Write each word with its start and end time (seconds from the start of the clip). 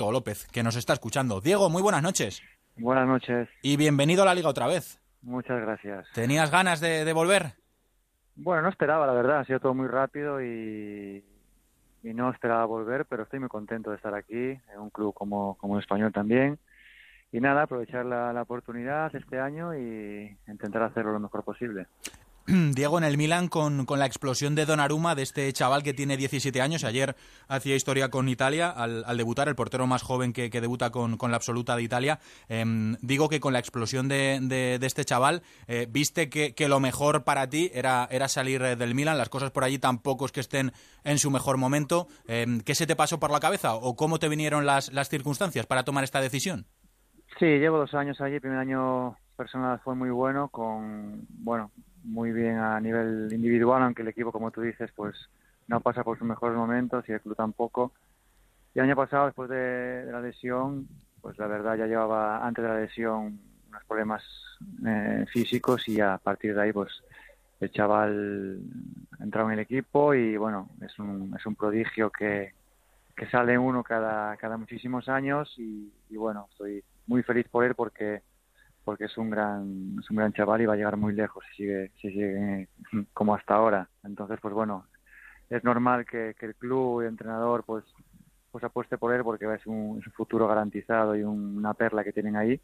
Diego 0.00 0.12
López, 0.12 0.46
que 0.50 0.62
nos 0.62 0.76
está 0.76 0.94
escuchando. 0.94 1.42
Diego, 1.42 1.68
muy 1.68 1.82
buenas 1.82 2.02
noches. 2.02 2.42
Buenas 2.78 3.06
noches. 3.06 3.50
Y 3.60 3.76
bienvenido 3.76 4.22
a 4.22 4.24
la 4.24 4.34
Liga 4.34 4.48
otra 4.48 4.66
vez. 4.66 4.98
Muchas 5.20 5.60
gracias. 5.60 6.06
¿Tenías 6.14 6.50
ganas 6.50 6.80
de, 6.80 7.12
volver? 7.12 7.52
Bueno, 8.34 8.62
no 8.62 8.70
esperaba, 8.70 9.06
la 9.06 9.12
verdad. 9.12 9.40
Ha 9.40 9.44
sido 9.44 9.60
todo 9.60 9.74
muy 9.74 9.88
rápido 9.88 10.42
y, 10.42 11.22
y 12.02 12.14
no 12.14 12.30
esperaba 12.30 12.64
volver, 12.64 13.04
pero 13.04 13.24
estoy 13.24 13.40
muy 13.40 13.50
contento 13.50 13.90
de 13.90 13.96
estar 13.96 14.14
aquí, 14.14 14.58
en 14.72 14.80
un 14.80 14.88
club 14.88 15.12
como, 15.12 15.58
como 15.58 15.74
el 15.74 15.82
español 15.82 16.14
también. 16.14 16.58
Y 17.30 17.40
nada, 17.40 17.64
aprovechar 17.64 18.06
la, 18.06 18.32
la 18.32 18.40
oportunidad 18.40 19.14
este 19.14 19.38
año 19.38 19.74
y 19.74 20.34
intentar 20.48 20.82
hacerlo 20.82 21.12
lo 21.12 21.20
mejor 21.20 21.44
posible. 21.44 21.88
Diego, 22.74 22.98
en 22.98 23.04
el 23.04 23.16
Milan 23.16 23.48
con, 23.48 23.86
la 23.86 24.06
explosión 24.06 24.54
de 24.54 24.66
Donnarumma, 24.66 25.14
de 25.14 25.22
este 25.22 25.52
chaval 25.52 25.82
que 25.82 25.94
tiene 25.94 26.16
17 26.16 26.60
años, 26.60 26.84
ayer 26.84 27.14
hacía 27.48 27.76
historia 27.76 28.08
con 28.08 28.28
Italia 28.28 28.70
al, 28.70 29.16
debutar, 29.16 29.48
el 29.48 29.54
portero 29.54 29.86
más 29.86 30.02
joven 30.02 30.32
que, 30.32 30.48
debuta 30.48 30.90
con, 30.90 31.16
la 31.20 31.36
absoluta 31.36 31.76
de 31.76 31.82
Italia. 31.82 32.18
Em, 32.48 32.96
digo 33.02 33.28
que 33.28 33.40
con 33.40 33.52
la 33.52 33.58
explosión 33.58 34.08
de, 34.08 34.78
este 34.82 35.04
chaval, 35.04 35.42
eh, 35.68 35.86
viste 35.88 36.28
que, 36.28 36.68
lo 36.68 36.80
mejor 36.80 37.24
para 37.24 37.48
ti 37.48 37.70
era, 37.72 38.08
era 38.10 38.26
salir 38.28 38.62
eh, 38.62 38.76
del 38.76 38.94
Milan, 38.94 39.18
las 39.18 39.28
cosas 39.28 39.50
por 39.50 39.64
allí 39.64 39.78
tampoco 39.78 40.26
es 40.26 40.32
que 40.32 40.40
estén 40.40 40.72
en 41.04 41.18
su 41.18 41.30
mejor 41.30 41.56
momento. 41.56 42.08
Em, 42.26 42.60
¿Qué 42.60 42.74
se 42.74 42.86
te 42.86 42.96
pasó 42.96 43.20
por 43.20 43.30
la 43.30 43.40
cabeza 43.40 43.74
o 43.74 43.94
cómo 43.94 44.18
te 44.18 44.28
vinieron 44.28 44.66
las, 44.66 44.92
las 44.92 45.08
circunstancias 45.08 45.66
para 45.66 45.84
tomar 45.84 46.04
esta 46.04 46.20
decisión? 46.20 46.66
Sí, 47.38 47.46
llevo 47.46 47.78
dos 47.78 47.94
años 47.94 48.20
allí, 48.20 48.34
el 48.34 48.40
primer 48.40 48.58
año 48.58 49.16
personal 49.36 49.80
fue 49.82 49.94
muy 49.94 50.10
bueno, 50.10 50.48
con, 50.48 51.26
bueno, 51.28 51.70
muy 52.04 52.32
bien 52.32 52.58
a 52.58 52.80
nivel 52.80 53.28
individual, 53.32 53.82
aunque 53.82 54.02
el 54.02 54.08
equipo, 54.08 54.32
como 54.32 54.50
tú 54.50 54.60
dices, 54.60 54.90
pues 54.94 55.28
no 55.68 55.80
pasa 55.80 56.02
por 56.02 56.18
sus 56.18 56.26
mejores 56.26 56.56
momentos 56.56 57.08
y 57.08 57.12
el 57.12 57.20
club 57.20 57.36
tampoco. 57.36 57.92
Y 58.74 58.78
el 58.78 58.86
año 58.86 58.96
pasado, 58.96 59.26
después 59.26 59.48
de, 59.50 60.06
la 60.10 60.20
lesión, 60.20 60.88
pues 61.20 61.38
la 61.38 61.46
verdad 61.46 61.76
ya 61.76 61.86
llevaba 61.86 62.46
antes 62.46 62.62
de 62.62 62.68
la 62.68 62.80
lesión 62.80 63.38
unos 63.68 63.84
problemas 63.84 64.24
eh, 64.86 65.24
físicos 65.32 65.88
y 65.88 66.00
a 66.00 66.18
partir 66.18 66.54
de 66.54 66.62
ahí, 66.62 66.72
pues 66.72 67.02
el 67.60 67.70
chaval 67.70 68.60
entró 69.20 69.46
en 69.46 69.52
el 69.52 69.58
equipo 69.60 70.14
y 70.14 70.36
bueno, 70.36 70.70
es 70.80 70.98
un, 70.98 71.34
es 71.38 71.44
un 71.46 71.54
prodigio 71.54 72.10
que, 72.10 72.52
que 73.14 73.26
sale 73.28 73.58
uno 73.58 73.84
cada, 73.84 74.36
cada 74.38 74.56
muchísimos 74.56 75.08
años 75.08 75.54
y, 75.58 75.92
y 76.08 76.16
bueno, 76.16 76.48
estoy 76.50 76.82
muy 77.06 77.22
feliz 77.22 77.46
por 77.48 77.64
él 77.64 77.74
porque 77.74 78.22
porque 78.84 79.04
es 79.04 79.18
un 79.18 79.30
gran 79.30 79.96
es 80.00 80.10
un 80.10 80.16
gran 80.16 80.32
chaval 80.32 80.62
y 80.62 80.66
va 80.66 80.74
a 80.74 80.76
llegar 80.76 80.96
muy 80.96 81.12
lejos 81.14 81.44
si 81.50 81.62
sigue 81.62 81.90
si 82.00 82.08
sigue 82.08 82.68
como 83.12 83.34
hasta 83.34 83.54
ahora. 83.54 83.88
Entonces 84.04 84.38
pues 84.40 84.54
bueno 84.54 84.86
es 85.48 85.64
normal 85.64 86.06
que, 86.06 86.34
el 86.40 86.54
club 86.54 87.02
y 87.02 87.04
el 87.04 87.10
entrenador 87.10 87.64
pues 87.64 87.84
pues 88.50 88.64
apueste 88.64 88.98
por 88.98 89.14
él 89.14 89.22
porque 89.22 89.52
es 89.54 89.66
un, 89.66 90.02
futuro 90.14 90.48
garantizado 90.48 91.14
y 91.14 91.22
una 91.22 91.74
perla 91.74 92.02
que 92.02 92.12
tienen 92.12 92.36
ahí. 92.36 92.60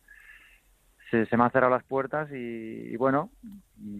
Se, 1.11 1.27
se 1.27 1.37
me 1.37 1.45
han 1.45 1.53
cerrado 1.53 1.73
las 1.73 1.85
puertas 1.85 2.29
y, 2.33 2.97
bueno 2.97 3.31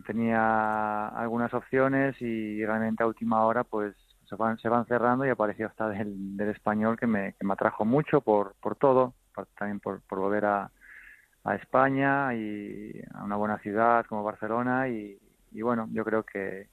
tenía 0.07 1.09
algunas 1.09 1.55
opciones 1.55 2.21
y 2.21 2.65
realmente 2.65 3.05
a 3.05 3.07
última 3.07 3.45
hora 3.47 3.63
pues 3.63 3.95
se 4.29 4.35
van, 4.35 4.59
se 4.59 4.69
van 4.69 4.87
cerrando 4.87 5.25
y 5.25 5.29
apareció 5.29 5.69
hasta 5.69 5.89
del, 5.89 6.37
del 6.37 6.49
español 6.49 6.99
que 6.99 7.07
me, 7.07 7.35
que 7.35 7.47
me 7.47 7.53
atrajo 7.53 7.85
mucho 7.85 8.21
por, 8.21 8.55
por 8.61 8.75
todo, 8.75 9.15
también 9.57 9.79
por, 9.79 10.01
por 10.03 10.19
volver 10.19 10.45
a, 10.47 10.71
a 11.47 11.55
España 11.55 12.35
y 12.35 13.01
a 13.15 13.23
una 13.23 13.37
buena 13.37 13.59
ciudad 13.59 14.05
como 14.07 14.25
Barcelona 14.25 14.89
y, 14.89 15.17
bueno, 15.63 15.89
yo 15.93 16.05
creo 16.05 16.23
que, 16.25 16.69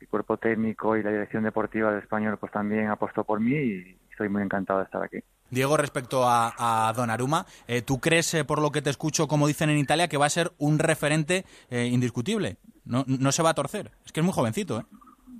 el 0.00 0.08
cuerpo 0.08 0.36
técnico 0.36 0.96
y 0.96 1.02
la 1.04 1.12
dirección 1.12 1.44
deportiva 1.44 1.90
del 1.92 2.02
español 2.02 2.36
pues 2.36 2.50
también 2.50 2.88
apostó 2.88 3.22
por 3.22 3.38
mí 3.38 3.54
y 3.54 3.98
estoy 4.10 4.28
muy 4.28 4.42
encantado 4.42 4.80
de 4.80 4.86
estar 4.86 5.00
aquí. 5.00 5.18
Diego, 5.48 5.76
respecto 5.76 6.24
a, 6.26 6.88
a 6.88 6.92
Donnarumma, 6.92 7.46
eh, 7.68 7.82
¿tú 7.82 8.00
crees, 8.00 8.34
eh, 8.34 8.44
por 8.44 8.60
lo 8.60 8.72
que 8.72 8.82
te 8.82 8.90
escucho, 8.90 9.28
como 9.28 9.46
dicen 9.46 9.70
en 9.70 9.78
Italia, 9.78 10.08
que 10.08 10.16
va 10.16 10.26
a 10.26 10.30
ser 10.30 10.50
un 10.58 10.80
referente 10.80 11.44
eh, 11.70 11.86
indiscutible? 11.86 12.56
No, 12.84 13.04
no 13.06 13.30
se 13.30 13.44
va 13.44 13.50
a 13.50 13.54
torcer. 13.54 13.92
Es 14.04 14.10
que 14.10 14.18
es 14.18 14.24
muy 14.24 14.34
jovencito, 14.34 14.80
¿eh? 14.80 14.84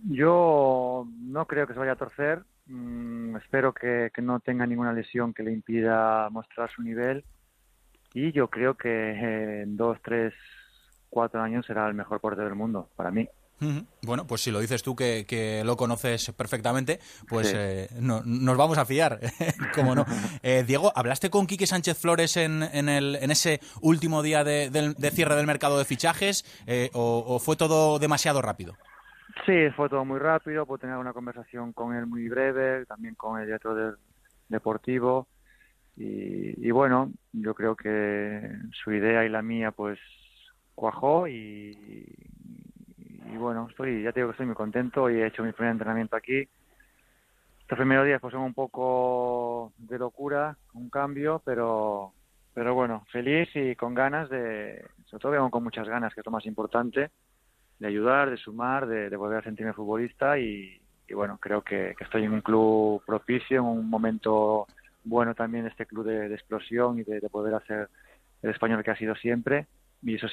Yo 0.04 1.08
no 1.18 1.46
creo 1.46 1.66
que 1.66 1.72
se 1.72 1.80
vaya 1.80 1.92
a 1.92 1.96
torcer. 1.96 2.44
Mm, 2.66 3.34
espero 3.38 3.72
que, 3.72 4.12
que, 4.14 4.22
no 4.22 4.38
tenga 4.38 4.64
ninguna 4.64 4.92
lesión 4.92 5.34
que 5.34 5.42
le 5.42 5.52
impida 5.52 6.30
mostrar 6.30 6.70
su 6.70 6.82
nivel 6.82 7.24
y 8.14 8.32
yo 8.32 8.48
creo 8.48 8.74
que 8.74 9.62
en 9.62 9.76
dos, 9.76 9.98
tres, 10.02 10.34
cuatro 11.08 11.40
años 11.40 11.66
será 11.66 11.88
el 11.88 11.94
mejor 11.94 12.20
portero 12.20 12.46
del 12.46 12.56
mundo 12.56 12.88
para 12.96 13.10
mí. 13.10 13.28
Bueno, 14.02 14.26
pues 14.26 14.40
si 14.40 14.50
lo 14.50 14.60
dices 14.60 14.82
tú 14.82 14.96
que, 14.96 15.62
lo 15.64 15.76
conoces 15.76 16.32
perfectamente, 16.32 16.98
pues 17.28 17.52
eh, 17.56 17.88
nos 18.00 18.56
vamos 18.56 18.78
a 18.78 18.84
fiar, 18.84 19.20
como 19.74 19.94
no. 19.94 20.04
Eh, 20.42 20.64
Diego, 20.66 20.92
¿hablaste 20.94 21.30
con 21.30 21.46
Quique 21.46 21.66
Sánchez 21.66 21.98
Flores 21.98 22.36
en, 22.36 22.62
en, 22.62 22.88
el, 22.88 23.16
en 23.16 23.30
ese 23.30 23.60
último 23.80 24.22
día 24.22 24.42
de, 24.44 24.70
cierre 25.12 25.36
del 25.36 25.46
mercado 25.46 25.78
de 25.78 25.84
fichajes 25.84 26.44
eh, 26.66 26.90
o, 26.92 27.38
fue 27.38 27.56
todo 27.56 27.98
demasiado 27.98 28.42
rápido? 28.42 28.74
Sí, 29.46 29.70
fue 29.76 29.88
todo 29.88 30.04
muy 30.04 30.18
rápido, 30.18 30.66
pude 30.66 30.80
tener 30.80 30.96
una 30.96 31.12
conversación 31.12 31.72
con 31.72 31.94
él 31.94 32.06
muy 32.06 32.28
breve, 32.28 32.84
también 32.86 33.14
con 33.14 33.40
el 33.40 33.46
director 33.46 33.74
del 33.74 33.94
deportivo 34.48 35.28
y, 35.96 36.70
bueno, 36.70 37.12
yo 37.32 37.54
creo 37.54 37.76
que 37.76 38.50
su 38.72 38.93
idea 38.93 39.25
y 39.25 39.28
la 39.28 39.43
mía 39.43 39.70
pues 39.70 39.98
cuajó 40.75 41.26
y, 41.28 41.76
y 43.32 43.37
bueno, 43.37 43.69
estoy, 43.70 44.03
ya 44.03 44.12
te 44.12 44.20
digo 44.20 44.28
que 44.28 44.32
estoy 44.32 44.47
muy 44.47 44.54
contento 44.54 45.10
y 45.10 45.16
he 45.16 45.26
hecho 45.26 45.42
mi 45.42 45.53
primer 45.53 45.72
entrenamiento 45.72 46.16
aquí. 46.16 46.48
Estos 47.60 47.78
primeros 47.78 48.06
días 48.06 48.21
pues 48.21 48.32
son 48.32 48.42
un 48.42 48.54
poco 48.54 49.72
de 49.78 49.98
locura, 49.98 50.56
un 50.75 50.91
cambio, 50.91 51.41
pero 51.44 52.12
pero 52.54 52.75
bueno, 52.75 53.06
feliz 53.10 53.48
y 53.54 53.75
con 53.76 53.94
ganas 53.94 54.28
de, 54.28 54.84
sobre 55.06 55.22
todo 55.22 55.50
con 55.50 55.65
muchas 55.65 55.88
ganas, 55.88 56.12
que 56.12 56.21
es 56.21 56.26
lo 56.26 56.32
más 56.32 56.44
importante, 56.44 57.10
de 57.78 57.87
ayudar, 57.87 58.31
de 58.31 58.37
sumar, 58.37 58.87
de, 58.87 59.16
volver 59.16 59.38
a 59.38 59.42
sentirme 59.42 59.72
futbolista 59.72 60.38
y, 60.38 60.78
bueno, 61.15 61.38
creo 61.41 61.62
que, 61.62 61.94
que, 61.97 62.04
estoy 62.04 62.25
en 62.25 62.32
un 62.32 62.41
club 62.41 63.03
propicio, 63.06 63.60
en 63.60 63.66
un 63.66 63.88
momento 63.88 64.66
bueno 65.04 65.34
también 65.34 65.66
este 65.66 65.86
club 65.86 66.06
de, 66.06 66.34
explosión 66.34 66.98
y 66.98 67.04
de, 67.04 67.20
poder 67.28 67.54
hacer 67.54 67.88
el 68.42 68.50
español 68.50 68.82
que 68.82 68.90
ha 68.90 68.96
sido 68.96 69.14
siempre 69.16 69.66
y 70.02 70.16
eso 70.16 70.26
es, 70.26 70.32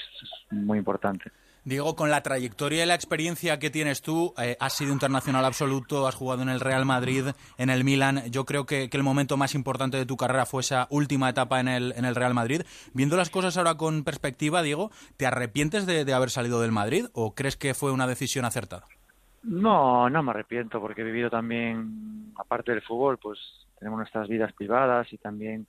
muy 0.51 0.79
importante. 0.79 1.31
Diego, 1.63 1.95
con 1.95 2.09
la 2.09 2.23
trayectoria 2.23 2.83
y 2.83 2.87
la 2.87 2.95
experiencia 2.95 3.59
que 3.59 3.69
tienes 3.69 4.01
tú, 4.01 4.33
eh, 4.41 4.57
has 4.59 4.73
sido 4.73 4.91
internacional 4.93 5.45
absoluto, 5.45 6.07
has 6.07 6.15
jugado 6.15 6.41
en 6.41 6.49
el 6.49 6.61
Real 6.61 6.85
Madrid, 6.85 7.25
en 7.57 7.69
el 7.69 7.83
Milan. 7.83 8.23
Yo 8.31 8.45
creo 8.45 8.65
que, 8.65 8.89
el 8.91 9.03
momento 9.03 9.37
más 9.37 9.53
importante 9.53 9.97
de 9.97 10.05
tu 10.05 10.17
carrera 10.17 10.45
fue 10.45 10.61
esa 10.61 10.87
última 10.89 11.29
etapa 11.29 11.59
en 11.59 11.67
el, 11.67 11.93
en 11.95 12.05
el 12.05 12.15
Real 12.15 12.33
Madrid. 12.33 12.61
Viendo 12.93 13.17
las 13.17 13.29
cosas 13.29 13.57
ahora 13.57 13.75
con 13.75 14.03
perspectiva, 14.03 14.63
Diego, 14.63 14.89
¿te 15.17 15.27
arrepientes 15.27 15.85
de, 15.85 16.05
de 16.05 16.13
haber 16.13 16.31
salido 16.31 16.61
del 16.61 16.71
Madrid 16.71 17.05
o 17.13 17.35
crees 17.35 17.57
que 17.57 17.73
fue 17.75 17.91
una 17.91 18.07
decisión 18.07 18.45
acertada? 18.45 18.87
No, 19.43 20.09
no 20.09 20.23
me 20.23 20.31
arrepiento 20.31 20.81
porque 20.81 21.01
he 21.01 21.05
vivido 21.05 21.29
también, 21.29 22.33
aparte 22.35 22.71
del 22.71 22.81
fútbol, 22.81 23.17
pues 23.17 23.39
tenemos 23.79 23.97
nuestras 23.97 24.27
vidas 24.27 24.53
privadas 24.53 25.11
y 25.13 25.17
también 25.17 25.65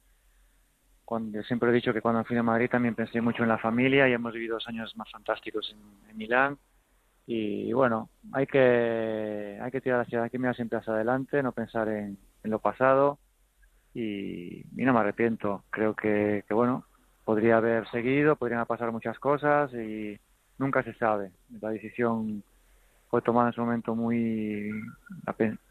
cuando 1.05 1.43
siempre 1.43 1.71
he 1.71 1.73
dicho 1.73 1.93
que 1.93 2.03
cuando 2.03 2.25
fui 2.25 2.37
a 2.37 2.43
Madrid 2.43 2.71
también 2.71 2.95
pensé 2.95 3.21
mucho 3.21 3.43
en 3.43 3.49
la 3.49 3.59
familia 3.59 4.09
y 4.09 4.13
hemos 4.13 4.33
vivido 4.33 4.55
dos 4.55 4.69
años 4.69 4.97
más 4.97 5.11
fantásticos 5.11 5.75
en, 6.09 6.17
Milán. 6.17 6.59
Y, 7.27 7.73
bueno 7.73 8.11
hay 8.33 8.47
que 8.47 9.59
hay 9.61 9.71
que 9.71 9.81
tirar 9.81 10.01
hacia 10.01 10.25
hay 10.25 10.31
que 10.31 10.39
mirar 10.39 10.57
siempre 10.57 10.79
hacia 10.79 10.95
adelante 10.95 11.43
no 11.43 11.53
pensar 11.53 11.89
en, 11.89 12.19
lo 12.45 12.59
pasado. 12.59 13.19
Y, 13.95 14.65
no 14.73 14.93
me 14.93 15.01
arrepiento. 15.01 15.65
Creo 15.71 15.95
que, 15.95 16.45
que 16.47 16.55
bueno 16.55 16.85
podría 17.25 17.57
haber 17.57 17.89
seguido 17.91 18.37
podrían 18.37 18.67
pasar 18.67 18.93
muchas 18.93 19.19
cosas 19.19 19.73
y 19.75 20.19
nunca 20.59 20.83
se 20.83 20.95
sabe. 20.95 21.33
La 21.61 21.71
decisión 21.71 22.43
fue 23.09 23.23
tomada 23.23 23.49
en 23.49 23.55
su 23.55 23.61
momento 23.63 23.97
muy 23.97 24.71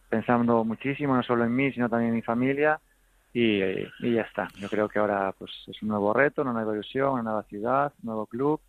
pensando 0.09 0.63
muchísimo, 0.63 1.15
no 1.15 1.23
solo 1.23 1.45
en 1.45 1.55
mí, 1.55 1.71
sino 1.71 1.89
también 1.89 2.09
en 2.09 2.15
mi 2.15 2.21
familia. 2.21 2.79
Y, 3.31 3.61
y, 3.61 4.13
ya 4.13 4.23
está. 4.23 4.47
Yo 4.57 4.67
creo 4.69 4.89
que 4.89 4.97
ahora 4.97 5.33
pues 5.37 5.51
es 5.67 5.81
un 5.83 5.89
nuevo 5.89 6.13
reto, 6.13 6.41
una 6.41 6.51
nueva 6.51 6.73
ilusión, 6.73 7.13
una 7.13 7.23
nueva 7.23 7.43
ciudad, 7.43 7.93
un 8.01 8.07
nuevo 8.07 8.25
club 8.25 8.59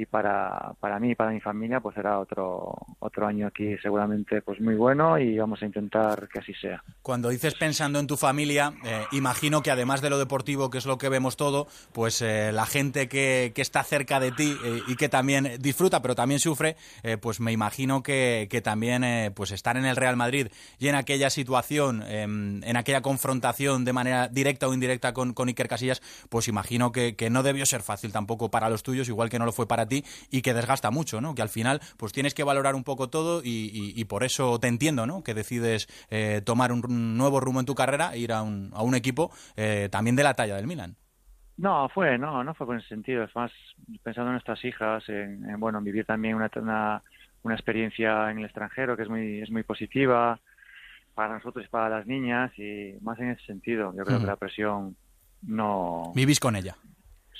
y 0.00 0.06
para, 0.06 0.72
para 0.80 0.98
mí 0.98 1.10
y 1.10 1.14
para 1.14 1.30
mi 1.30 1.40
familia 1.40 1.80
pues 1.80 1.94
será 1.94 2.18
otro 2.18 2.74
otro 3.00 3.26
año 3.26 3.46
aquí 3.46 3.76
seguramente 3.82 4.40
pues 4.40 4.60
muy 4.60 4.74
bueno 4.74 5.18
y 5.18 5.36
vamos 5.36 5.62
a 5.62 5.66
intentar 5.66 6.28
que 6.28 6.38
así 6.38 6.54
sea. 6.54 6.82
Cuando 7.02 7.28
dices 7.28 7.54
pensando 7.54 7.98
en 7.98 8.06
tu 8.06 8.16
familia, 8.16 8.72
eh, 8.84 9.04
imagino 9.12 9.62
que 9.62 9.70
además 9.70 10.00
de 10.00 10.08
lo 10.08 10.18
deportivo, 10.18 10.70
que 10.70 10.78
es 10.78 10.86
lo 10.86 10.96
que 10.96 11.08
vemos 11.08 11.36
todo, 11.36 11.66
pues 11.92 12.22
eh, 12.22 12.50
la 12.52 12.64
gente 12.64 13.08
que, 13.08 13.52
que, 13.54 13.60
está 13.60 13.82
cerca 13.84 14.20
de 14.20 14.32
ti 14.32 14.56
eh, 14.64 14.80
y 14.88 14.96
que 14.96 15.08
también 15.08 15.56
disfruta, 15.60 16.00
pero 16.00 16.14
también 16.14 16.40
sufre, 16.40 16.76
pues 17.20 17.40
me 17.40 17.52
imagino 17.52 18.02
que, 18.02 18.48
que 18.50 18.62
también 18.62 19.32
pues 19.34 19.50
estar 19.50 19.76
en 19.76 19.84
el 19.84 19.96
Real 19.96 20.16
Madrid 20.16 20.48
y 20.78 20.88
en 20.88 20.94
aquella 20.94 21.30
situación, 21.30 22.02
em, 22.06 22.62
en 22.64 22.76
aquella 22.76 23.02
confrontación 23.02 23.84
de 23.84 23.92
manera 23.92 24.28
directa 24.28 24.68
o 24.68 24.74
indirecta 24.74 25.12
con, 25.12 25.34
con 25.34 25.48
Iker 25.48 25.68
Casillas, 25.68 26.00
pues 26.28 26.48
imagino 26.48 26.92
que, 26.92 27.16
que 27.16 27.28
no 27.30 27.42
debió 27.42 27.66
ser 27.66 27.82
fácil 27.82 28.12
tampoco 28.12 28.50
para 28.50 28.70
los 28.70 28.82
tuyos, 28.82 29.08
igual 29.08 29.28
que 29.28 29.38
no 29.38 29.44
lo 29.44 29.52
fue 29.52 29.66
para 29.66 29.86
ti 29.90 30.04
y 30.30 30.40
que 30.40 30.54
desgasta 30.54 30.90
mucho, 30.90 31.20
¿no? 31.20 31.34
Que 31.34 31.42
al 31.42 31.50
final 31.50 31.80
pues 31.98 32.14
tienes 32.14 32.32
que 32.32 32.44
valorar 32.44 32.74
un 32.74 32.84
poco 32.84 33.10
todo 33.10 33.42
y, 33.44 34.02
por 34.06 34.24
eso 34.24 34.58
te 34.58 34.68
entiendo, 34.68 35.06
¿no? 35.06 35.22
Que 35.22 35.34
decides 35.34 35.86
eh, 36.10 36.40
tomar 36.42 36.72
un 36.72 37.18
nuevo 37.18 37.40
rumbo 37.40 37.60
en 37.60 37.66
tu 37.66 37.74
carrera 37.74 38.14
e 38.14 38.20
ir 38.20 38.32
a 38.32 38.42
un, 38.42 38.70
a 38.72 38.82
un 38.82 38.94
equipo 38.94 39.30
eh, 39.56 39.88
también 39.92 40.16
de 40.16 40.22
la 40.22 40.32
talla 40.32 40.56
del 40.56 40.66
Milan. 40.66 40.96
No, 41.60 41.90
fue, 41.90 42.16
no, 42.16 42.42
no 42.42 42.54
fue 42.54 42.66
con 42.66 42.78
ese 42.78 42.88
sentido. 42.88 43.22
Es 43.22 43.36
más, 43.36 43.52
pensando 44.02 44.30
en 44.30 44.34
nuestras 44.34 44.64
hijas, 44.64 45.06
en, 45.08 45.60
bueno, 45.60 45.78
en 45.78 45.84
vivir 45.84 46.06
también 46.06 46.34
una, 46.34 46.50
una, 46.56 47.02
una, 47.42 47.54
experiencia 47.54 48.30
en 48.30 48.38
el 48.38 48.46
extranjero 48.46 48.96
que 48.96 49.02
es 49.02 49.10
muy, 49.10 49.40
es 49.42 49.50
muy 49.50 49.62
positiva 49.62 50.40
para 51.14 51.34
nosotros 51.34 51.66
y 51.66 51.68
para 51.68 51.98
las 51.98 52.06
niñas 52.06 52.50
y 52.58 52.94
más 53.02 53.18
en 53.18 53.32
ese 53.32 53.44
sentido. 53.44 53.92
Yo 53.94 54.04
creo 54.04 54.20
que 54.20 54.26
la 54.26 54.36
presión 54.36 54.96
no... 55.42 56.12
Vivís 56.14 56.40
con 56.40 56.56
ella. 56.56 56.76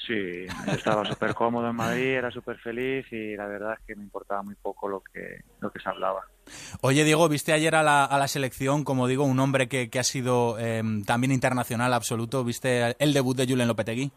Sí, 0.06 0.46
estaba 0.66 1.04
súper 1.04 1.34
cómodo 1.34 1.68
en 1.68 1.76
Madrid, 1.76 2.14
era 2.16 2.30
súper 2.30 2.58
feliz 2.58 3.06
y 3.12 3.36
la 3.36 3.46
verdad 3.46 3.74
es 3.74 3.80
que 3.86 3.94
me 3.94 4.02
importaba 4.02 4.42
muy 4.42 4.54
poco 4.54 4.88
lo 4.88 5.02
que, 5.02 5.40
lo 5.60 5.70
que 5.70 5.78
se 5.78 5.88
hablaba. 5.88 6.22
Oye, 6.80 7.04
Diego, 7.04 7.28
viste 7.28 7.52
ayer 7.52 7.74
a 7.74 7.82
la, 7.82 8.04
a 8.04 8.18
la 8.18 8.26
selección, 8.26 8.82
como 8.82 9.06
digo, 9.06 9.24
un 9.24 9.38
hombre 9.38 9.68
que, 9.68 9.90
que 9.90 9.98
ha 9.98 10.04
sido 10.04 10.58
em, 10.58 11.04
también 11.04 11.32
internacional 11.32 11.92
absoluto. 11.92 12.44
¿Viste 12.44 12.96
el 12.98 13.12
debut 13.12 13.36
de 13.36 13.46
Julen 13.46 13.68
Lopetegui? 13.68 14.10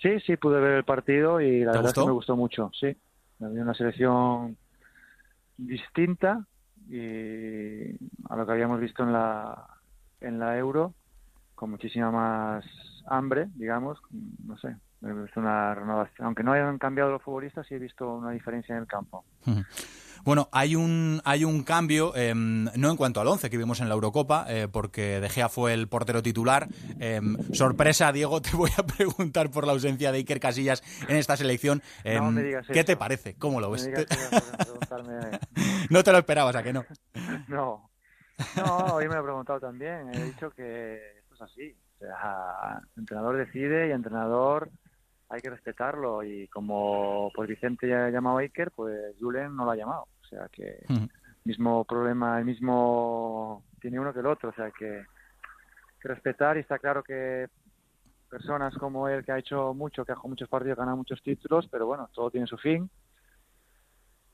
Sí, 0.00 0.20
sí, 0.26 0.36
pude 0.36 0.60
ver 0.60 0.72
el 0.78 0.84
partido 0.84 1.40
y 1.40 1.60
la 1.60 1.72
verdad 1.72 1.88
es 1.88 1.94
que 1.94 2.06
me 2.06 2.12
gustó 2.12 2.36
mucho, 2.36 2.70
sí. 2.78 2.96
Había 3.40 3.62
una 3.62 3.74
selección 3.74 4.56
distinta 5.56 6.46
y 6.88 7.90
a 8.28 8.36
lo 8.36 8.46
que 8.46 8.52
habíamos 8.52 8.80
visto 8.80 9.02
en 9.02 9.12
la, 9.12 9.66
en 10.20 10.38
la 10.38 10.56
Euro, 10.58 10.94
con 11.54 11.70
muchísima 11.70 12.10
más 12.10 12.64
hambre, 13.06 13.48
digamos, 13.54 13.98
no 14.44 14.56
sé, 14.58 14.76
he 15.08 15.12
visto 15.12 15.40
una 15.40 15.74
renovación. 15.74 16.26
Aunque 16.26 16.42
no 16.42 16.52
hayan 16.52 16.78
cambiado 16.78 17.10
los 17.10 17.22
futbolistas, 17.22 17.66
sí 17.66 17.74
he 17.74 17.78
visto 17.78 18.08
una 18.08 18.30
diferencia 18.30 18.74
en 18.74 18.82
el 18.82 18.86
campo. 18.86 19.24
Bueno, 20.24 20.48
hay 20.52 20.76
un, 20.76 21.20
hay 21.24 21.44
un 21.44 21.64
cambio, 21.64 22.14
em, 22.14 22.66
no 22.76 22.90
en 22.90 22.96
cuanto 22.96 23.20
al 23.20 23.26
11 23.26 23.50
que 23.50 23.58
vimos 23.58 23.80
en 23.80 23.88
la 23.88 23.94
Eurocopa, 23.94 24.46
eh, 24.48 24.68
porque 24.70 25.20
De 25.20 25.28
Gea 25.28 25.48
fue 25.48 25.74
el 25.74 25.88
portero 25.88 26.22
titular. 26.22 26.68
Em, 27.00 27.36
sorpresa, 27.52 28.12
Diego, 28.12 28.40
te 28.40 28.56
voy 28.56 28.70
a 28.78 28.84
preguntar 28.84 29.50
por 29.50 29.66
la 29.66 29.72
ausencia 29.72 30.12
de 30.12 30.18
Iker 30.18 30.38
Casillas 30.38 30.82
en 31.08 31.16
esta 31.16 31.36
selección. 31.36 31.82
Em, 32.04 32.36
¿Qué 32.72 32.84
te 32.84 32.96
parece? 32.96 33.34
¿Cómo 33.34 33.60
lo 33.60 33.72
ves? 33.72 33.90
no 35.90 36.04
te 36.04 36.12
lo 36.12 36.18
esperabas, 36.18 36.54
¿a 36.54 36.62
que 36.62 36.72
no? 36.72 36.84
No. 37.48 37.90
No, 38.56 38.76
hoy 38.94 39.08
me 39.08 39.14
lo 39.14 39.20
he 39.20 39.24
preguntado 39.24 39.60
también. 39.60 40.08
He 40.14 40.24
dicho 40.24 40.50
que 40.50 41.18
esto 41.18 41.34
es 41.34 41.42
así. 41.42 41.76
O 41.96 41.98
sea, 41.98 42.80
entrenador 42.96 43.36
decide 43.36 43.88
y 43.88 43.90
entrenador 43.90 44.70
hay 45.32 45.40
que 45.40 45.48
respetarlo 45.48 46.22
y 46.22 46.46
como 46.48 47.30
pues 47.34 47.48
Vicente 47.48 47.88
ya 47.88 48.04
ha 48.04 48.10
llamado 48.10 48.36
a 48.36 48.40
Iker, 48.42 48.70
pues 48.70 49.16
Julen 49.18 49.56
no 49.56 49.64
lo 49.64 49.70
ha 49.70 49.76
llamado. 49.76 50.06
O 50.20 50.26
sea 50.26 50.46
que 50.52 50.84
mismo 51.44 51.84
problema, 51.84 52.38
el 52.38 52.44
mismo 52.44 53.64
tiene 53.80 53.98
uno 53.98 54.12
que 54.12 54.20
el 54.20 54.26
otro. 54.26 54.50
O 54.50 54.52
sea 54.52 54.70
que, 54.70 55.06
que 56.00 56.08
respetar 56.08 56.58
y 56.58 56.60
está 56.60 56.78
claro 56.78 57.02
que 57.02 57.48
personas 58.28 58.74
como 58.74 59.08
él 59.08 59.24
que 59.24 59.32
ha 59.32 59.38
hecho 59.38 59.72
mucho, 59.72 60.04
que 60.04 60.12
ha 60.12 60.16
jugado 60.16 60.28
muchos 60.28 60.48
partidos, 60.50 60.76
ganado 60.76 60.98
muchos 60.98 61.22
títulos, 61.22 61.66
pero 61.70 61.86
bueno, 61.86 62.10
todo 62.12 62.30
tiene 62.30 62.46
su 62.46 62.58
fin. 62.58 62.90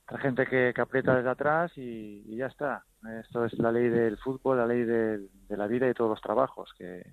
Hay 0.09 0.19
gente 0.19 0.47
que, 0.47 0.73
que 0.75 0.81
aprieta 0.81 1.15
desde 1.15 1.31
atrás 1.31 1.71
y, 1.77 2.37
ya 2.37 2.47
está. 2.47 2.83
Esto 3.21 3.45
es 3.45 3.57
la 3.59 3.71
ley 3.71 3.89
del 3.89 4.17
fútbol, 4.19 4.57
la 4.57 4.67
ley 4.67 4.83
de, 4.83 5.19
de 5.19 5.57
la 5.57 5.69
vida 5.69 5.85
y 5.85 5.91
de 5.91 5.95
todos 5.95 6.11
los 6.11 6.21
trabajos. 6.21 6.73
Que, 6.77 7.05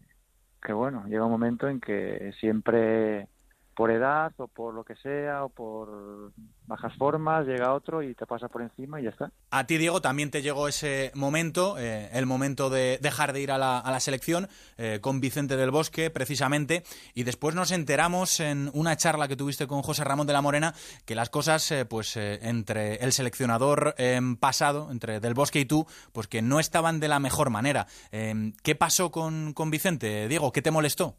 que 0.59 0.73
bueno, 0.73 1.05
llega 1.07 1.25
un 1.25 1.31
momento 1.31 1.67
en 1.67 1.79
que 1.79 2.33
siempre 2.39 3.27
por 3.75 3.92
edad 3.92 4.31
o 4.38 4.48
por 4.48 4.74
lo 4.74 4.83
que 4.83 4.95
sea 4.95 5.44
o 5.44 5.50
por 5.50 6.31
bajas 6.66 6.94
formas, 6.98 7.45
llega 7.45 7.74
otro 7.74 8.01
y 8.01 8.16
te 8.16 8.25
pasa 8.25 8.48
por 8.48 8.62
encima 8.62 9.00
y 9.00 9.04
ya 9.04 9.10
está. 9.10 9.31
A 9.51 9.68
ti, 9.68 9.77
Diego, 9.77 10.01
también 10.01 10.31
te 10.31 10.42
llegó 10.42 10.68
ese 10.68 11.12
momento, 11.13 11.77
eh, 11.77 12.10
el 12.13 12.25
momento 12.25 12.69
de 12.69 12.98
dejar 13.01 13.33
de 13.33 13.42
ir 13.42 13.51
a 13.51 13.57
la, 13.57 13.77
a 13.77 13.92
la 13.92 14.00
selección 14.00 14.48
eh, 14.77 15.00
con 15.01 15.19
Vicente 15.19 15.57
del 15.57 15.72
Bosque, 15.72 16.10
precisamente, 16.10 16.83
y 17.13 17.24
después 17.24 17.54
nos 17.54 17.72
enteramos 17.72 18.39
en 18.39 18.72
una 18.74 18.95
charla 18.95 19.27
que 19.27 19.36
tuviste 19.36 19.68
con 19.68 19.81
José 19.81 20.04
Ramón 20.04 20.25
de 20.25 20.33
la 20.33 20.42
Morena 20.42 20.74
que 21.06 21.13
las 21.13 21.30
cosas, 21.30 21.69
eh, 21.71 21.86
pues 21.86 22.16
entre 22.18 22.95
el 22.95 23.12
seleccionador 23.12 23.95
pasado, 24.39 24.89
entre 24.89 25.19
del 25.19 25.33
Bosque 25.33 25.60
y 25.60 25.66
tú, 25.66 25.86
pues 26.13 26.28
que 26.28 26.42
no 26.42 26.60
estaban 26.60 27.00
de 27.00 27.07
la 27.07 27.19
mejor 27.19 27.50
manera. 27.50 27.88
¿Qué 28.12 28.75
pasó 28.75 29.12
con, 29.12 29.54
con 29.54 29.69
Vicente, 29.69 30.28
Diego? 30.28 30.51
¿Qué 30.51 30.62
te 30.62 30.71
molestó? 30.71 31.18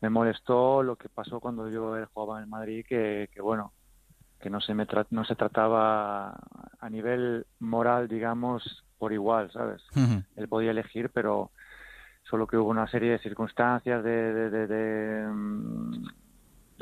Me 0.00 0.10
molestó 0.10 0.82
lo 0.82 0.96
que 0.96 1.08
pasó 1.08 1.40
cuando 1.40 1.68
yo 1.68 1.94
jugaba 2.12 2.42
en 2.42 2.48
Madrid, 2.48 2.84
que, 2.88 3.28
que 3.32 3.40
bueno, 3.40 3.72
que 4.40 4.48
no 4.48 4.60
se, 4.60 4.74
me 4.74 4.86
no 5.10 5.24
se 5.24 5.36
trataba 5.36 6.38
a 6.78 6.90
nivel 6.90 7.46
moral, 7.58 8.08
digamos, 8.08 8.84
por 8.98 9.12
igual, 9.12 9.50
¿sabes? 9.52 9.82
Él 10.36 10.48
podía 10.48 10.70
elegir, 10.70 11.10
pero 11.10 11.50
solo 12.22 12.46
que 12.46 12.56
hubo 12.56 12.70
una 12.70 12.88
serie 12.88 13.12
de 13.12 13.18
circunstancias, 13.18 14.02
de, 14.02 14.32
de, 14.32 14.50
de, 14.50 14.66
de, 14.66 15.28
mm, 15.28 16.04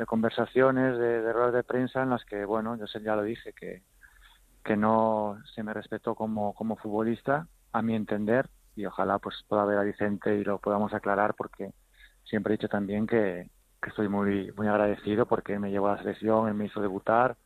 conversaciones, 0.07 0.97
de, 0.99 1.23
de 1.23 1.33
ruedas 1.33 1.55
de 1.55 1.65
prensa 1.65 2.03
en 2.03 2.11
las 2.11 2.25
que, 2.25 2.45
bueno, 2.45 2.77
yo 2.77 2.87
ya 2.87 3.17
lo 3.17 3.23
dije, 3.23 3.53
que, 3.53 3.83
que 4.65 4.77
no 4.77 5.39
se 5.55 5.65
me 5.65 5.75
respetó 5.75 6.15
como, 6.15 6.55
como 6.55 6.77
futbolista, 6.77 7.49
a 7.73 7.83
mi 7.83 7.97
entender, 7.97 8.49
y 8.77 8.87
ojalá 8.87 9.19
pues 9.19 9.45
pueda 9.49 9.65
ver 9.65 9.79
a 9.79 9.83
Vicente 9.83 10.37
y 10.37 10.45
lo 10.45 10.59
podamos 10.59 10.95
aclarar 10.95 11.35
porque 11.35 11.73
siempre 12.29 12.55
he 12.55 12.57
dicho 12.57 12.69
también 12.69 13.07
que, 13.07 13.51
estoy 13.87 14.09
muy, 14.09 14.53
muy 14.53 14.67
agradecido 14.67 15.27
porque 15.27 15.59
me 15.59 15.71
llevó 15.71 15.89
a 15.89 15.97
la 15.97 16.03
selección, 16.03 16.49
él 16.49 16.55
me 16.55 16.67
hizo 16.67 16.81
debutar 16.81 17.37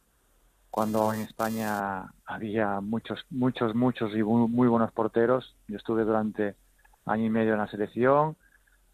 cuando 0.71 1.13
en 1.13 1.21
España 1.21 2.11
había 2.25 2.81
muchos, 2.81 3.25
muchos, 3.31 3.75
muchos 3.75 4.13
y 4.17 4.23
muy, 4.23 4.69
buenos 4.69 4.91
porteros. 4.91 5.55
Yo 5.69 5.77
estuve 5.77 6.03
durante 6.03 6.57
año 7.05 7.27
y 7.27 7.31
medio 7.31 7.53
en 7.53 7.59
la 7.59 7.69
selección 7.69 8.37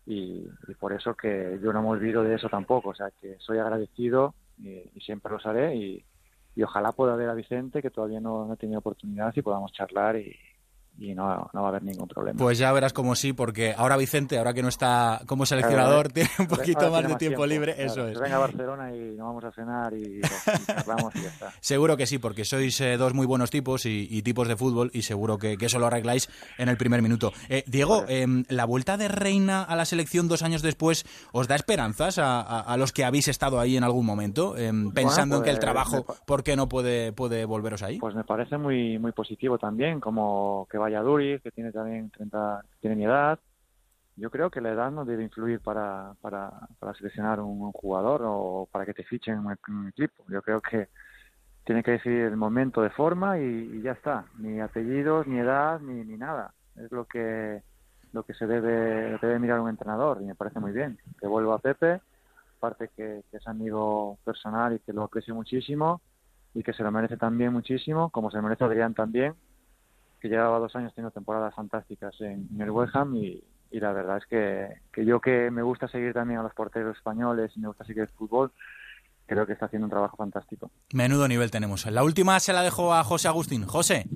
y, 0.05 0.45
por 0.81 0.93
eso 0.93 1.15
que 1.15 1.59
yo 1.63 1.73
no 1.73 1.81
me 1.81 1.89
olvido 1.89 2.25
de 2.25 2.35
eso 2.35 2.49
tampoco. 2.49 2.91
O 2.91 2.95
sea, 2.95 3.11
que 3.21 3.37
soy 3.39 3.59
agradecido 3.59 4.35
y, 4.59 4.83
siempre 5.01 5.33
lo 5.33 5.39
haré 5.49 5.77
y, 5.77 6.05
ojalá 6.65 6.91
pueda 6.91 7.15
ver 7.15 7.29
a 7.29 7.35
Vicente, 7.35 7.81
que 7.81 7.91
todavía 7.91 8.19
no, 8.19 8.45
no 8.45 8.55
he 8.55 8.57
tenido 8.57 8.81
oportunidad, 8.81 9.33
y 9.37 9.43
podamos 9.43 9.71
charlar 9.71 10.17
y, 10.17 10.37
y 10.99 11.15
no, 11.15 11.49
no, 11.53 11.63
va 11.63 11.67
a 11.67 11.69
haber 11.69 11.85
ningún 11.85 12.09
problema. 12.09 12.37
Pues 12.37 12.59
ya 12.59 12.73
verás 12.73 12.93
como 12.93 13.15
sí, 13.15 13.33
porque 13.33 13.73
ahora 13.77 13.97
Vicente, 13.97 14.37
ahora 14.37 14.53
que 14.53 14.63
no 14.63 14.69
está 14.69 15.21
como 15.27 15.47
seleccionador, 15.47 16.09
tiene 16.09 16.31
un 16.39 16.49
poquito 16.49 16.91
más 16.91 17.07
de 17.07 17.15
tiempo, 17.15 17.47
libre, 17.47 17.75
eso 17.79 18.09
es. 18.09 18.19
venga 18.19 18.37
a 18.37 18.41
Barcelona 18.41 18.95
y 18.95 19.17
nos 19.17 19.29
vamos 19.29 19.45
a 19.45 19.53
cenar 19.53 19.95
y, 19.95 20.21
charlamos 20.67 21.15
y 21.15 21.23
ya 21.23 21.29
está. 21.29 21.53
Seguro 21.61 21.97
que 21.97 22.07
sí, 22.07 22.19
porque 22.19 22.45
sois 22.45 22.81
eh, 22.81 22.97
dos 22.97 23.15
muy 23.15 23.27
buenos 23.27 23.51
tipos 23.51 23.87
y, 23.87 24.23
tipos 24.23 24.49
de 24.49 24.57
fútbol 24.57 24.91
y 24.93 25.03
seguro 25.03 25.39
que, 25.39 25.57
eso 25.61 25.79
lo 25.79 25.87
arregláis 25.87 26.29
en 26.57 26.69
el 26.69 26.77
primer 26.77 27.03
minuto. 27.03 27.33
Eh, 27.49 27.63
Diego, 27.67 28.05
em, 28.09 28.45
la 28.49 28.65
vuelta 28.65 28.97
de 28.97 29.09
Reina 29.09 29.63
a 29.63 29.77
la 29.77 29.85
selección 29.85 30.29
dos 30.29 30.43
años 30.43 30.63
después, 30.63 31.07
¿os 31.33 31.47
da 31.47 31.55
esperanzas 31.55 32.19
a, 32.19 32.77
los 32.79 32.93
que 32.93 33.05
habéis 33.05 33.29
estado 33.29 33.61
ahí 33.61 33.77
en 33.77 33.85
algún 33.85 34.05
momento, 34.05 34.57
em, 34.57 34.91
pensando 34.93 35.37
en 35.37 35.43
que 35.43 35.51
el 35.51 35.57
pues, 35.57 35.65
trabajo, 35.65 36.07
¿por 36.27 36.43
qué 36.43 36.57
no 36.57 36.69
puede, 36.69 37.13
puede 37.13 37.45
volveros 37.45 37.83
ahí? 37.83 37.99
Pues 37.99 38.15
me 38.15 38.25
parece 38.25 38.59
muy, 38.59 38.99
muy 38.99 39.13
positivo 39.13 39.59
también, 39.59 40.01
como 40.01 40.67
que 40.71 40.79
va 40.79 40.88
Valladolid, 40.89 41.41
que 41.41 41.51
tiene 41.51 41.73
también 41.73 42.11
30, 42.11 42.65
tiene 42.81 42.97
mi 42.97 43.05
edad. 43.05 43.39
Yo 44.17 44.31
creo 44.31 44.51
que 44.51 44.61
la 44.61 44.71
edad 44.71 44.91
no 44.91 45.05
debe 45.05 45.23
influir 45.23 45.61
para, 45.61 46.15
para, 46.21 46.51
para 46.81 46.95
seleccionar 46.95 47.41
un, 47.41 47.71
jugador 47.73 48.23
o 48.25 48.69
para 48.73 48.85
que 48.85 48.95
te 48.95 49.05
fichen 49.05 49.35
en 49.35 49.75
un, 49.75 49.89
equipo. 49.89 50.25
Yo 50.29 50.43
creo 50.43 50.61
que 50.61 50.89
tiene 51.65 51.83
que 51.83 51.93
decidir 51.93 52.23
el 52.23 52.37
momento 52.37 52.83
de 52.83 52.91
forma 52.91 53.39
y, 53.39 53.81
ya 53.83 53.93
está. 53.93 54.25
Ni 54.39 54.61
apellidos, 54.61 55.27
ni 55.27 55.39
edad, 55.39 55.81
ni, 55.81 56.05
ni 56.05 56.17
nada. 56.17 56.53
Es 56.77 56.91
lo 56.91 57.05
que 57.05 57.63
lo 58.13 58.23
que 58.23 58.33
se 58.33 58.47
debe, 58.47 59.19
debe 59.21 59.39
mirar 59.39 59.61
un 59.61 59.69
entrenador 59.69 60.19
y 60.23 60.25
me 60.25 60.35
parece 60.35 60.61
muy 60.61 60.73
bien. 60.73 60.99
Que 61.21 61.27
vuelva 61.27 61.57
a 61.57 61.59
Pepe, 61.59 62.01
aparte 62.57 62.89
que, 62.97 63.23
que, 63.31 63.37
es 63.37 63.47
amigo 63.47 64.19
personal 64.25 64.73
y 64.75 64.79
que 64.79 64.95
lo 64.95 65.03
aprecio 65.03 65.35
muchísimo 65.35 66.01
y 66.55 66.63
que 66.63 66.73
se 66.73 66.83
lo 66.83 66.91
merece 66.91 67.19
también 67.19 67.53
muchísimo, 67.53 68.09
como 68.09 68.31
se 68.31 68.41
merece 68.41 68.65
Adrián 68.65 68.95
también, 68.95 69.35
que 70.21 70.29
llevaba 70.29 70.59
dos 70.59 70.75
años 70.77 70.95
teniendo 70.95 71.13
temporadas 71.13 71.55
fantásticas 71.55 72.21
en, 72.21 72.49
el 72.61 72.71
West 72.71 72.95
Ham 72.97 73.17
y, 73.17 73.43
la 73.71 73.93
verdad 73.93 74.17
es 74.19 74.27
que, 74.27 74.69
que, 74.93 75.05
yo 75.05 75.21
que 75.21 75.51
me 75.51 75.63
gusta 75.63 75.89
seguir 75.89 76.15
también 76.15 76.41
a 76.41 76.43
los 76.43 76.55
porteros 76.55 76.97
españoles 76.97 77.53
y 77.55 77.61
me 77.61 77.69
gusta 77.69 77.85
seguir 77.85 78.03
el 78.03 78.09
fútbol, 78.09 78.51
creo 79.27 79.47
que 79.47 79.53
está 79.53 79.67
haciendo 79.67 79.87
un 79.87 79.91
trabajo 79.91 80.17
fantástico. 80.17 80.71
Menudo 80.93 81.29
nivel 81.29 81.51
tenemos. 81.51 81.87
La 81.87 82.03
última 82.03 82.41
se 82.41 82.53
la 82.53 82.63
dejo 82.63 82.95
a 82.95 83.05
José 83.05 83.29
Agustín. 83.29 83.67
José. 83.67 84.07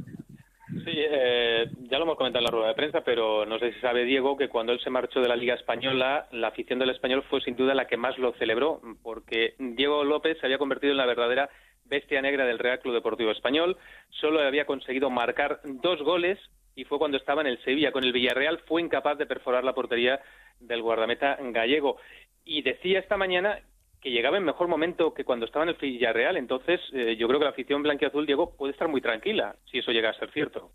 Sí, 0.85 0.95
eh, 0.95 1.71
ya 1.91 1.99
lo 1.99 2.05
hemos 2.05 2.17
comentado 2.17 2.41
en 2.41 2.45
la 2.47 2.51
rueda 2.51 2.69
de 2.69 2.75
prensa, 2.75 3.03
pero 3.05 3.45
no 3.45 3.59
sé 3.59 3.75
si 3.75 3.81
sabe 3.81 4.05
Diego 4.05 4.39
que 4.39 4.49
cuando 4.49 4.73
él 4.73 4.81
se 4.81 4.89
marchó 4.89 5.21
de 5.21 5.29
la 5.29 5.37
Liga 5.37 5.55
Española, 5.55 6.27
la 6.33 6.49
afición 6.49 6.79
del 6.79 6.91
español 6.91 7.23
fue 7.29 7.43
sin 7.43 7.57
duda 7.57 7.75
la 7.75 7.87
que 7.87 7.99
más 7.99 8.17
lo 8.17 8.33
celebró, 8.35 8.81
porque 9.03 9.55
Diego 9.59 10.03
López 10.03 10.39
se 10.41 10.47
había 10.47 10.57
convertido 10.57 10.93
en 10.93 10.97
la 10.97 11.07
verdadera 11.07 11.51
bestia 11.93 12.23
negra 12.23 12.47
del 12.47 12.59
Real 12.59 12.81
Club 12.81 12.95
Deportivo 12.95 13.31
Español. 13.31 13.77
Solo 14.09 14.41
había 14.41 14.65
conseguido 14.65 15.11
marcar 15.11 15.61
dos 15.63 16.01
goles 16.01 16.39
y 16.75 16.85
fue 16.85 16.99
cuando 16.99 17.19
estaba 17.19 17.43
en 17.43 17.49
el 17.49 17.63
Sevilla. 17.65 17.93
Con 17.93 18.03
el 18.03 18.13
Villarreal 18.13 18.61
fue 18.67 18.81
incapaz 18.81 19.19
de 19.19 19.27
perforar 19.27 19.63
la 19.63 19.75
portería 19.75 20.19
del 20.59 20.81
guardameta 20.81 21.37
gallego. 21.39 21.99
Y 22.47 22.63
decía 22.63 22.99
esta 22.99 23.19
mañana 23.19 23.59
que 24.01 24.11
llegaba 24.11 24.39
en 24.39 24.45
mejor 24.45 24.69
momento 24.69 25.13
que 25.13 25.25
cuando 25.25 25.45
estaba 25.45 25.65
en 25.65 25.69
el 25.69 25.77
Villarreal. 25.77 26.39
Entonces, 26.39 26.81
eh, 26.95 27.15
yo 27.17 27.29
creo 27.29 27.39
que 27.39 27.45
la 27.45 27.51
afición 27.51 27.83
blanquiazul, 27.83 28.25
Diego, 28.25 28.57
puede 28.57 28.73
estar 28.73 28.89
muy 28.89 29.03
tranquila 29.03 29.55
si 29.71 29.79
eso 29.79 29.93
llega 29.93 30.09
a 30.09 30.15
ser 30.15 30.31
cierto. 30.33 30.71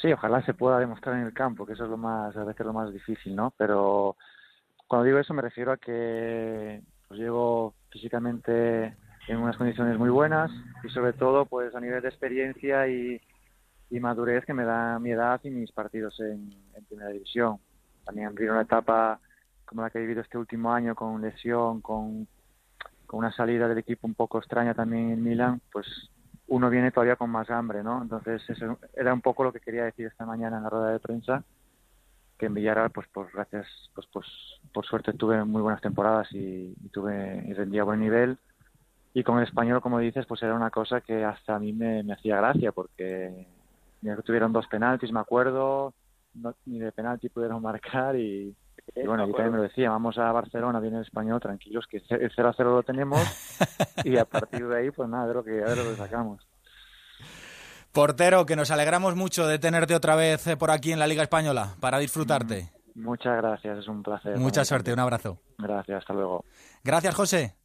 Sí, 0.00 0.12
ojalá 0.12 0.40
se 0.42 0.54
pueda 0.54 0.78
demostrar 0.78 1.16
en 1.16 1.26
el 1.26 1.34
campo, 1.34 1.66
que 1.66 1.72
eso 1.72 1.82
es 1.82 1.90
lo 1.90 1.96
más, 1.96 2.34
a 2.36 2.44
veces 2.44 2.64
lo 2.64 2.72
más 2.72 2.92
difícil, 2.92 3.34
¿no? 3.34 3.52
Pero 3.58 4.16
cuando 4.86 5.04
digo 5.04 5.18
eso 5.18 5.34
me 5.34 5.42
refiero 5.42 5.72
a 5.72 5.76
que 5.76 6.80
pues 7.08 7.18
llego 7.18 7.74
físicamente 7.90 8.94
en 9.28 9.38
unas 9.38 9.56
condiciones 9.56 9.98
muy 9.98 10.08
buenas 10.08 10.50
y 10.82 10.88
sobre 10.88 11.12
todo 11.12 11.44
pues 11.44 11.74
a 11.74 11.80
nivel 11.80 12.02
de 12.02 12.08
experiencia 12.08 12.88
y, 12.88 13.20
madurez 14.00 14.44
que 14.44 14.54
me 14.54 14.64
da 14.64 14.98
mi 14.98 15.10
edad 15.10 15.40
y 15.44 15.50
mis 15.50 15.70
partidos 15.72 16.18
en, 16.20 16.50
primera 16.88 17.10
división. 17.10 17.58
También 18.04 18.28
abrir 18.28 18.50
una 18.50 18.62
etapa 18.62 19.20
como 19.66 19.82
la 19.82 19.90
que 19.90 19.98
he 19.98 20.02
vivido 20.02 20.22
este 20.22 20.38
último 20.38 20.72
año 20.72 20.94
con 20.94 21.20
lesión, 21.20 21.82
con, 21.82 22.26
con 23.06 23.18
una 23.18 23.32
salida 23.32 23.68
del 23.68 23.78
equipo 23.78 24.06
un 24.06 24.14
poco 24.14 24.38
extraña 24.38 24.72
también 24.72 25.10
en 25.10 25.22
Milán, 25.22 25.60
pues 25.70 25.86
uno 26.46 26.70
viene 26.70 26.90
todavía 26.90 27.16
con 27.16 27.28
más 27.28 27.50
hambre, 27.50 27.82
¿no? 27.82 28.00
Entonces 28.00 28.42
eso 28.48 28.78
era 28.94 29.12
un 29.12 29.20
poco 29.20 29.44
lo 29.44 29.52
que 29.52 29.60
quería 29.60 29.84
decir 29.84 30.06
esta 30.06 30.24
mañana 30.24 30.56
en 30.56 30.62
la 30.62 30.70
rueda 30.70 30.90
de 30.92 31.00
prensa, 31.00 31.44
que 32.38 32.46
en 32.46 32.54
Villarreal, 32.54 32.90
pues, 32.90 33.06
pues 33.12 33.30
gracias, 33.34 33.66
pues, 33.94 34.06
pues 34.10 34.26
por 34.72 34.86
suerte 34.86 35.12
tuve 35.12 35.44
muy 35.44 35.60
buenas 35.60 35.82
temporadas 35.82 36.28
y, 36.32 36.74
tuve 36.92 37.44
y 37.46 37.52
rendía 37.52 37.84
buen 37.84 38.00
nivel 38.00 38.38
y 39.14 39.22
con 39.22 39.38
el 39.38 39.44
español, 39.44 39.80
como 39.80 39.98
dices, 39.98 40.26
pues 40.26 40.42
era 40.42 40.54
una 40.54 40.70
cosa 40.70 41.00
que 41.00 41.24
hasta 41.24 41.56
a 41.56 41.58
mí 41.58 41.72
me, 41.72 42.00
hacía 42.12 42.36
gracia 42.36 42.72
porque 42.72 43.46
tuvieron 44.24 44.52
dos 44.52 44.66
penaltis, 44.66 45.12
me 45.12 45.20
acuerdo, 45.20 45.94
ni 46.66 46.78
de 46.78 46.92
penalti 46.92 47.28
pudieron 47.28 47.62
marcar 47.62 48.16
y, 48.16 48.54
bueno, 49.04 49.26
yo 49.26 49.32
también 49.32 49.52
me 49.52 49.58
lo 49.58 49.62
decía, 49.64 49.90
vamos 49.90 50.18
a 50.18 50.30
Barcelona, 50.32 50.80
viene 50.80 50.98
el 50.98 51.04
español, 51.04 51.40
tranquilos, 51.40 51.86
que 51.86 51.98
el 52.08 52.32
0 52.34 52.48
a 52.48 52.54
0 52.56 52.70
lo 52.70 52.82
tenemos 52.82 53.20
y 54.04 54.16
a 54.16 54.24
partir 54.24 54.66
de 54.66 54.78
ahí, 54.78 54.90
pues 54.90 55.08
nada, 55.08 55.26
de 55.26 55.34
lo 55.34 55.44
que, 55.44 55.62
a 55.62 55.66
ver 55.66 55.78
lo 55.78 55.84
que 55.84 55.96
sacamos. 55.96 56.46
Portero, 57.92 58.46
que 58.46 58.54
nos 58.54 58.70
alegramos 58.70 59.16
mucho 59.16 59.46
de 59.46 59.58
tenerte 59.58 59.94
otra 59.94 60.14
vez 60.14 60.46
eh, 60.46 60.56
por 60.56 60.70
aquí 60.70 60.92
en 60.92 60.98
la 60.98 61.06
Liga 61.06 61.22
Española 61.22 61.74
para 61.80 61.98
disfrutarte. 61.98 62.70
Muchas 62.94 63.36
gracias, 63.36 63.78
es 63.78 63.88
un 63.88 64.02
placer. 64.02 64.36
Mucha 64.36 64.64
suerte, 64.64 64.92
un 64.92 64.98
abrazo. 64.98 65.38
Gracias, 65.58 65.98
hasta 65.98 66.12
luego. 66.12 66.44
Gracias, 66.84 67.14
José. 67.14 67.57